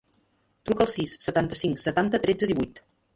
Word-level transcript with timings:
Truca 0.69 0.83
al 0.85 0.87
sis, 0.93 1.13
setanta-cinc, 1.25 1.83
setanta, 1.83 2.21
tretze, 2.25 2.51
divuit. 2.53 2.83